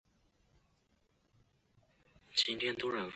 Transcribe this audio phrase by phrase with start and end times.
[2.33, 3.09] 祖父娄旺。